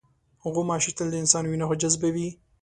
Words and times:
غوماشې 0.53 0.91
تل 0.97 1.07
د 1.11 1.15
انسان 1.23 1.43
وینه 1.47 1.65
جذبوي. 1.81 2.27